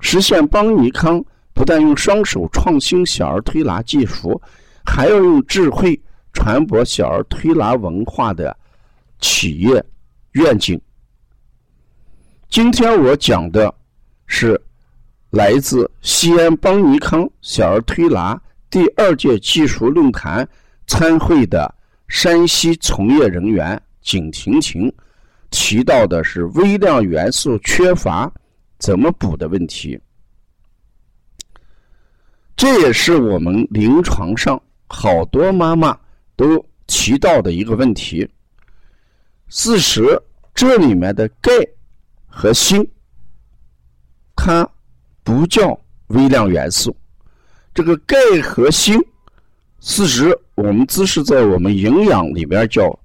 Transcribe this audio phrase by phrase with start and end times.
[0.00, 1.22] 实现邦尼康
[1.52, 4.40] 不但用双手创新小儿推拿技术。
[4.84, 5.98] 还要用智慧
[6.32, 8.56] 传播小儿推拿文化的
[9.20, 9.84] 企业
[10.32, 10.80] 愿景。
[12.48, 13.72] 今天我讲的
[14.26, 14.60] 是
[15.30, 20.46] 来自西安邦尼康小儿推拿第二届技术论坛
[20.86, 21.72] 参会的
[22.08, 24.92] 山西从业人员景婷婷
[25.50, 28.28] 提到的是微量元素缺乏
[28.80, 29.96] 怎么补的问题。
[32.56, 34.60] 这也是我们临床上。
[34.92, 35.96] 好多妈妈
[36.34, 38.28] 都提到的一个问题。
[39.46, 40.20] 事实，
[40.52, 41.52] 这里面的钙
[42.26, 42.84] 和锌，
[44.34, 44.68] 它
[45.22, 45.78] 不叫
[46.08, 46.96] 微量元素。
[47.72, 48.98] 这个钙和锌，
[49.78, 52.98] 事实我们只是在我们营养里边叫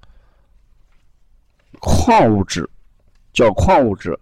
[1.79, 2.67] 矿物质，
[3.31, 4.17] 叫矿物质。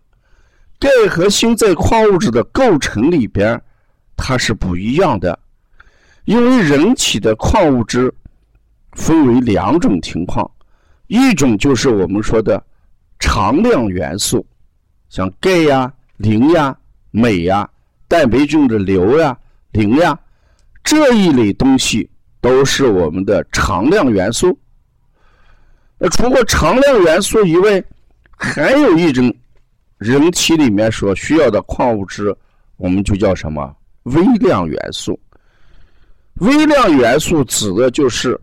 [0.79, 3.61] 钙和锌在矿物质的构成里边，
[4.15, 5.37] 它是不一样的。
[6.25, 8.13] 因为人体的矿物质
[8.93, 10.49] 分为两种情况，
[11.07, 12.63] 一种就是我们说的
[13.19, 14.45] 常量元素，
[15.09, 16.77] 像钙呀、磷呀、
[17.11, 17.69] 镁呀、
[18.07, 19.37] 蛋白质的硫呀、
[19.71, 20.17] 磷呀
[20.83, 24.57] 这一类东西都是我们的常量元素。
[25.97, 27.83] 那除过常量元素以外，
[28.37, 29.33] 还有一种
[30.03, 32.35] 人体里面所需要的矿物质，
[32.75, 35.17] 我们就叫什么微量元素。
[36.41, 38.37] 微量元素指的就是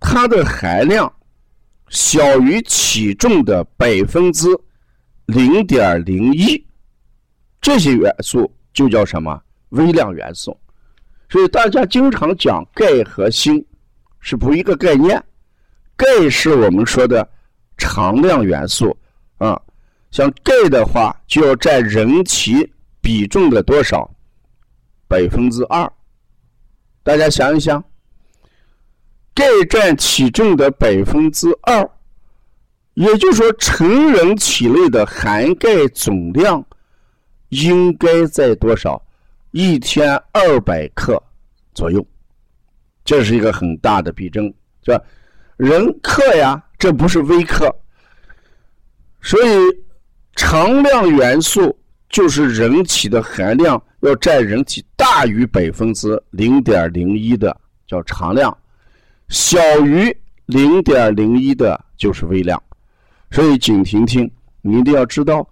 [0.00, 1.10] 它的含量
[1.88, 4.48] 小于体重的百分之
[5.26, 6.66] 零点零一，
[7.60, 10.58] 这些元素就叫什么微量元素。
[11.28, 13.64] 所以大家经常讲钙和锌
[14.18, 15.22] 是不一个概念，
[15.96, 17.28] 钙是我们说的
[17.78, 18.96] 常量元素
[19.38, 19.60] 啊，
[20.14, 24.08] 像钙的话就要占人体比重的多少
[25.08, 25.92] 百分之二。
[27.02, 27.82] 大家想一想，
[29.34, 31.90] 钙占体重的百分之二，
[32.94, 36.64] 也就是说，成人体内的含钙总量
[37.48, 39.02] 应该在多少？
[39.50, 41.20] 一天二百克
[41.74, 42.06] 左右，
[43.04, 44.44] 这是一个很大的比重，
[44.84, 45.02] 是吧？
[45.56, 47.74] 人克呀，这不是微克，
[49.20, 49.83] 所以
[50.36, 51.76] 常量元素
[52.08, 53.82] 就是人体的含量。
[54.00, 58.54] 要占人体大于百分之零点零一的叫常量，
[59.30, 62.62] 小于零点零一的就是微量。
[63.30, 64.30] 所以，景婷婷，
[64.60, 65.48] 你一定要知道，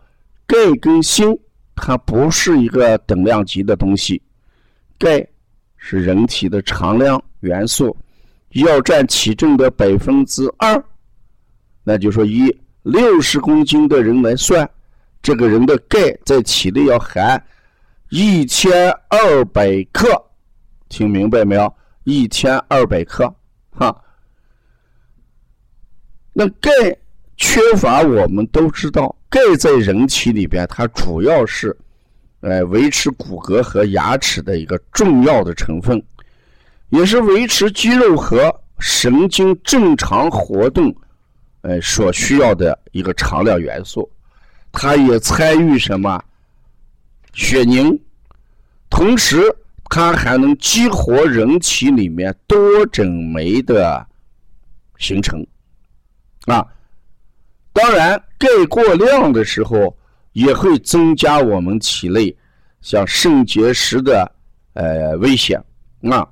[0.47, 1.34] 钙跟锌
[1.75, 4.21] 它不是一个等量级的东西。
[4.98, 5.26] 钙
[5.78, 7.97] 是人体的常量元素，
[8.50, 10.84] 要占体重的百分之二。
[11.82, 14.69] 那就说，一六十公斤的人来算，
[15.22, 17.43] 这个人的钙在体内要含。
[18.09, 20.22] 一千二百克，
[20.88, 21.75] 听明白没有？
[22.04, 23.32] 一千二百克，
[23.71, 23.97] 哈。
[26.34, 26.71] 那钙
[27.37, 31.75] 缺乏，我们都知道，钙在人体里边，它主要是，
[32.41, 36.03] 呃，维持骨骼和牙齿的一个重要的成分，
[36.91, 40.95] 也是维持肌肉和神经正常活动，
[41.62, 44.09] 呃，所需要的一个常量元素。
[44.70, 46.22] 它也参与什么？
[47.34, 47.98] 血凝，
[48.91, 49.42] 同时
[49.84, 54.06] 它还能激活人体里面多种酶的
[54.98, 55.47] 形成，
[56.47, 56.66] 啊，
[57.72, 59.97] 当然钙过量的时候
[60.32, 62.36] 也会增加我们体内
[62.82, 64.30] 像肾结石的
[64.74, 65.62] 呃危险
[66.10, 66.28] 啊，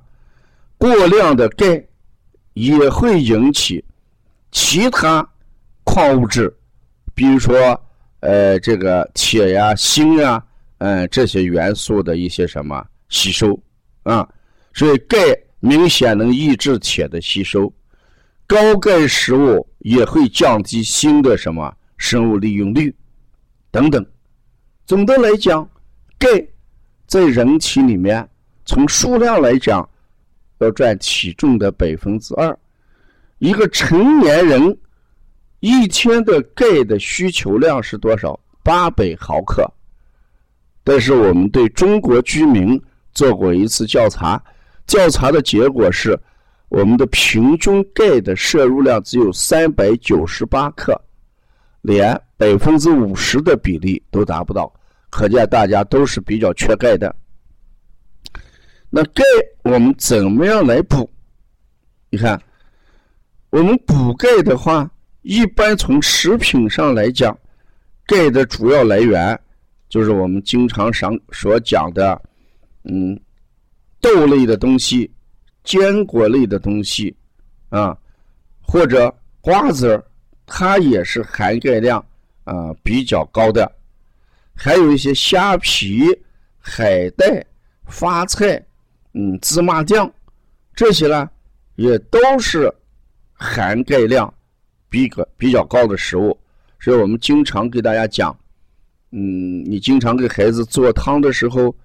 [0.77, 1.83] 过量的钙
[2.53, 3.83] 也会引起
[4.51, 5.27] 其他
[5.83, 6.53] 矿物质，
[7.15, 7.79] 比如说
[8.19, 10.43] 呃这个铁呀、锌呀。
[10.83, 13.55] 嗯，这些元素的一些什么吸收
[14.01, 14.27] 啊，
[14.73, 15.19] 所以钙
[15.59, 17.71] 明显能抑制铁的吸收，
[18.47, 22.91] 高钙食物也会降低锌的什么生物利用率
[23.69, 24.03] 等等。
[24.87, 25.69] 总的来讲，
[26.17, 26.27] 钙
[27.05, 28.27] 在人体里面
[28.65, 29.87] 从数量来讲，
[30.57, 32.57] 要占体重的百分之二。
[33.41, 34.77] 一个成年人
[35.61, 38.39] 一天的钙的需求量是多少？
[38.63, 39.67] 八百毫克。
[40.83, 42.79] 但是我们对中国居民
[43.13, 44.39] 做过一次调查，
[44.85, 46.15] 调查的结果是，
[46.69, 50.95] 我们的平均钙的摄入量只有三百九十八克，
[51.81, 54.71] 连百分之五十的比例都达不到。
[55.09, 57.15] 可见大家都是比较缺钙的。
[58.91, 59.23] 那钙
[59.63, 61.09] 我们怎么样来补？
[62.11, 62.39] 你看，
[63.51, 64.89] 我们补钙的话，
[65.23, 67.37] 一般从食品上来讲，
[68.05, 69.37] 钙的主要来源
[69.89, 72.19] 就是我们经常上所讲的，
[72.85, 73.19] 嗯，
[73.99, 75.11] 豆类的东西、
[75.65, 77.13] 坚果类的东西
[77.67, 77.95] 啊，
[78.61, 80.01] 或者瓜子
[80.45, 82.03] 它也是含钙量
[82.45, 83.69] 啊比较高的。
[84.55, 86.05] 还有一些虾皮、
[86.57, 87.45] 海带、
[87.85, 88.63] 发菜，
[89.13, 90.09] 嗯，芝麻酱，
[90.73, 91.29] 这些呢，
[91.75, 92.73] 也都是
[93.43, 94.31] 含钙量
[94.87, 96.37] 比个比较高的食物。
[96.79, 98.37] 所以我们经常给大家讲，
[99.11, 101.75] 嗯，你经常给孩子做汤的时候，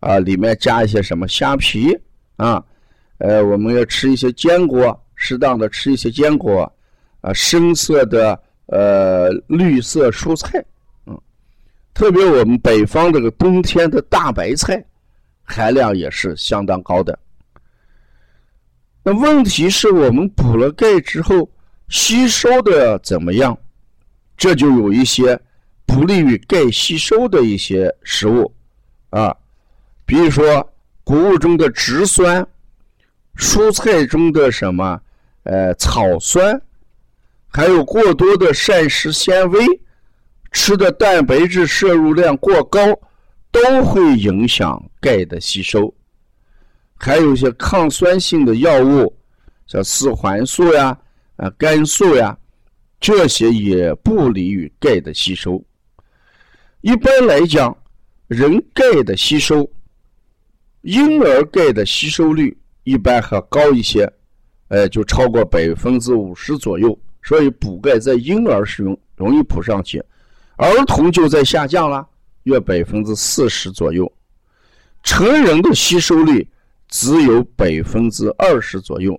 [0.00, 1.94] 啊，里面加一些什么虾皮
[2.36, 2.64] 啊，
[3.18, 6.70] 呃，我们要吃一些坚果，适当的吃一些坚果，
[7.20, 10.64] 啊，深色的呃绿色蔬菜。
[11.06, 11.18] 嗯
[11.94, 14.82] 特别我们北方这个冬天的大白菜，
[15.44, 17.18] 含量也是相当高的。
[19.02, 21.50] 那问题是我们补了钙之后，
[21.88, 23.56] 吸收的怎么样？
[24.36, 25.40] 这就有一些
[25.84, 28.52] 不利于钙吸收的一些食物
[29.10, 29.36] 啊，
[30.06, 30.72] 比如说
[31.04, 32.46] 谷物中的植酸，
[33.36, 35.00] 蔬菜中的什么
[35.44, 36.60] 呃草酸，
[37.48, 39.64] 还有过多的膳食纤维。
[40.50, 42.78] 吃的蛋白质摄入量过高，
[43.50, 45.94] 都会影响钙的吸收。
[47.04, 49.12] 还有一些抗酸性的药物，
[49.66, 50.96] 像四环素呀、
[51.36, 52.38] 啊肝素呀，
[53.00, 55.60] 这些也不利于钙的吸收。
[56.80, 57.76] 一般来讲，
[58.28, 59.68] 人钙的吸收，
[60.82, 64.08] 婴儿钙的吸收率一般还高一些，
[64.68, 66.96] 呃，就超过百分之五十左右。
[67.24, 70.00] 所以补钙在婴儿使用容易补上去。
[70.56, 72.06] 儿童就在下降了，
[72.44, 74.10] 约百分之四十左右，
[75.02, 76.48] 成人的吸收率
[76.92, 79.18] 只有百分之二十左右。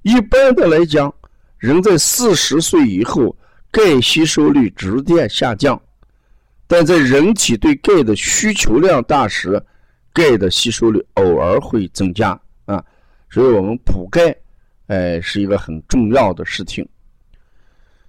[0.00, 1.14] 一般的来讲，
[1.58, 3.36] 人在四十岁以后，
[3.70, 5.78] 钙吸收率逐渐下降，
[6.66, 9.62] 但在人体对钙的需求量大时，
[10.14, 12.30] 钙的吸收率偶尔会增加
[12.64, 12.82] 啊。
[13.28, 14.34] 所以我们补钙，
[14.86, 16.88] 哎，是一个很重要的事情。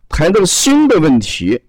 [0.07, 1.61] 谈到锌的问题。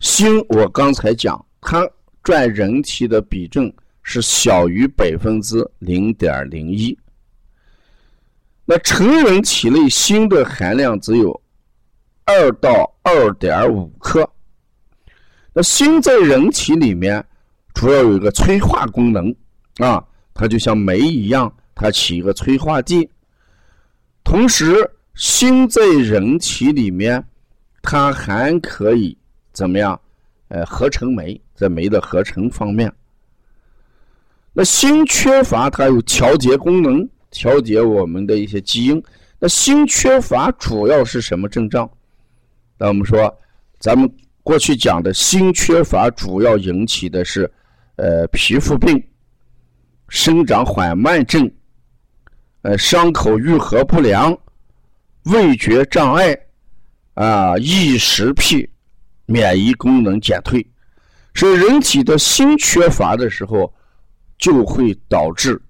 [0.00, 1.88] 锌，我刚才讲，它
[2.22, 6.96] 占人体的比重是小于百分之零点零一。
[8.64, 11.42] 那成人体内锌的含量只有
[12.24, 14.30] 二到二点五克。
[15.52, 17.24] 那锌在人体里面
[17.74, 19.34] 主要有一个催化功能
[19.78, 23.10] 啊，它就像酶一样，它起一个催化剂。
[24.22, 27.24] 同时，锌在人体里面，
[27.82, 29.16] 它还可以。
[29.52, 30.00] 怎么样？
[30.48, 32.92] 呃，合成酶在酶的合成方面，
[34.54, 39.02] 那锌缺乏它有调节功能，调节我们的一些基因。
[39.38, 41.90] 那锌缺乏主要是什么症状？
[42.78, 43.36] 那我们说，
[43.78, 44.08] 咱们
[44.42, 47.50] 过去讲的锌缺乏主要引起的是，
[47.96, 49.02] 呃，皮肤病、
[50.08, 51.50] 生长缓慢症、
[52.62, 54.34] 呃，伤口愈合不良、
[55.24, 56.34] 味觉障碍
[57.14, 58.70] 啊、异食癖。
[59.26, 60.62] 免疫功能减退，
[61.32, 63.72] 所以人体的锌缺乏的时候，
[64.38, 65.60] 就会导致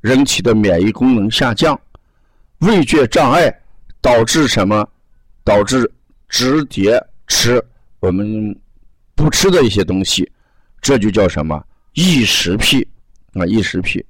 [0.00, 1.78] 人体的免疫功能下降，
[2.58, 3.52] 味觉障碍，
[4.00, 4.88] 导致什么？
[5.44, 5.90] 导致
[6.28, 7.62] 直接吃
[8.00, 8.58] 我们
[9.14, 10.30] 不吃的一些东西，
[10.80, 11.64] 这就叫什么？
[11.94, 12.86] 异食癖
[13.34, 13.46] 啊！
[13.46, 14.04] 异食癖。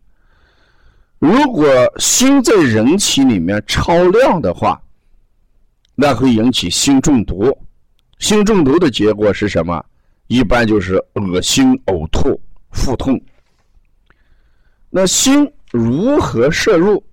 [1.19, 1.67] 如果
[1.99, 4.81] 锌在人体里面超量的话，
[5.95, 7.57] 那会引起锌中毒。
[8.19, 9.83] 锌中毒的结果是什么？
[10.27, 12.39] 一般就是恶心、呕吐、
[12.73, 13.21] 腹痛。
[14.99, 17.05] 那锌如何摄入？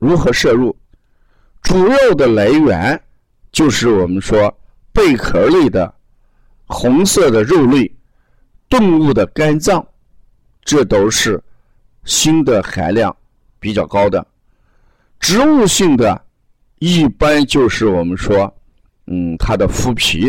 [0.00, 0.76] 如何摄入？
[1.62, 3.00] 主要的来源
[3.52, 4.52] 就是我们说
[4.92, 5.94] 贝壳类的
[6.64, 7.88] 红色的肉类、
[8.68, 9.86] 动物的肝脏，
[10.64, 11.40] 这都是
[12.04, 13.16] 锌的含量
[13.60, 14.26] 比较高的。
[15.20, 16.20] 植物性的，
[16.80, 18.52] 一般就是我们说，
[19.06, 20.22] 嗯，它的麸皮，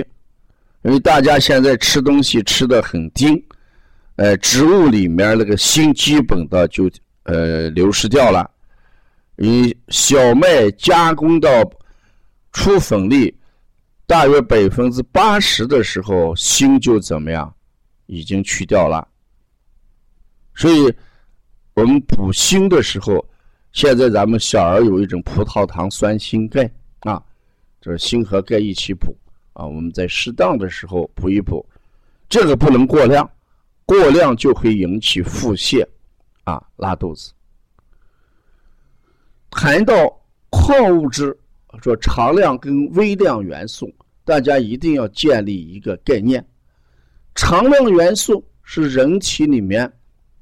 [0.84, 3.44] 因为大家现在吃东西吃的很精，
[4.17, 6.91] 呃，植物里面那个锌基本的就
[7.24, 8.47] 呃流失掉了。
[9.36, 11.50] 你小麦加工到
[12.51, 13.33] 出粉粒
[14.05, 17.51] 大约百分之八十的时候，锌就怎么样，
[18.05, 19.07] 已经去掉了。
[20.53, 20.93] 所以，
[21.74, 23.25] 我们补锌的时候。
[23.74, 26.67] 现在咱们小儿有一种葡萄糖酸锌钙
[27.01, 27.21] 啊，
[27.79, 29.15] 这是锌和钙一起补
[29.53, 29.63] 啊。
[29.63, 31.63] 我们在适当的时候补一补，
[32.27, 33.29] 这个不能过量，
[33.88, 35.88] 过量就会引起腹泻
[36.44, 37.32] 啊，拉肚子。
[39.50, 39.96] 谈到
[40.50, 41.36] 矿物质，
[41.82, 43.89] 说常量跟微量元素，
[44.25, 46.46] 大家一定要建立一个概念：
[47.34, 49.91] 常量元素是人体里面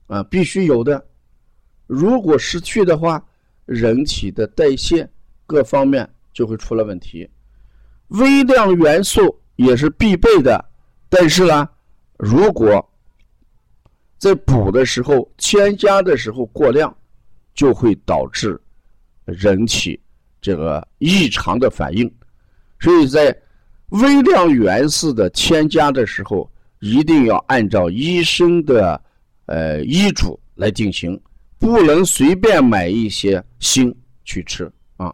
[0.07, 1.05] 啊必须有的。
[1.85, 3.23] 如果失去的话，
[3.65, 5.07] 人体的代谢
[5.45, 7.29] 各方面就会出了问题。
[8.07, 10.65] 微量元素也是必备的，
[11.09, 11.69] 但是呢，
[12.17, 12.83] 如果
[14.17, 16.95] 在补的时候添加的时候过量，
[17.53, 18.59] 就会导致
[19.25, 19.99] 人体
[20.41, 22.11] 这个异常的反应。
[22.79, 23.35] 所以在
[23.89, 28.99] 微量元素的添加的时候，一定要按照医生的
[29.45, 31.19] 呃医嘱来进行。
[31.57, 35.11] 不能随便买一些锌去吃啊。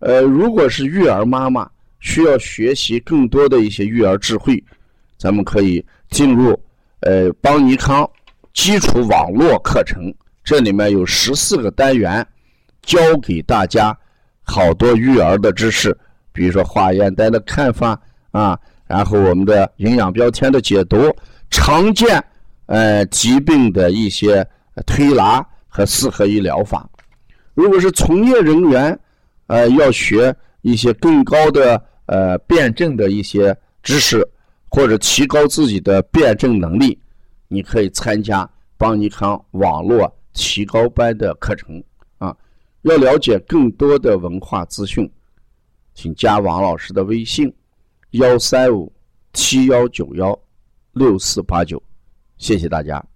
[0.00, 1.70] 呃，如果是育儿妈妈
[2.00, 4.62] 需要学习更多的一些育儿智慧，
[5.16, 6.60] 咱们可以进入
[7.02, 8.08] 呃邦尼康
[8.52, 12.26] 基础网络课程，这里面有十四个单元，
[12.82, 13.96] 教给大家
[14.42, 15.96] 好多育儿的知识，
[16.32, 18.00] 比如说化验单的看法
[18.32, 21.14] 啊，然后我们的营养标签的解读，
[21.50, 22.22] 常见
[22.66, 24.46] 呃疾病的一些。
[24.86, 26.88] 推拿和四合一疗法，
[27.52, 28.98] 如果是从业人员，
[29.48, 34.26] 呃，要学一些更高的呃辩证的一些知识，
[34.74, 36.98] 或者提高自己的辩证能力，
[37.46, 38.48] 你可以参加
[38.78, 41.84] 邦尼康网络提高班的课程
[42.16, 42.34] 啊。
[42.80, 45.08] 要了解更多的文化资讯，
[45.92, 47.54] 请加王老师的微信：
[48.12, 48.90] 幺三五
[49.34, 50.36] 七幺九幺
[50.92, 51.80] 六四八九，
[52.38, 53.11] 谢谢大家。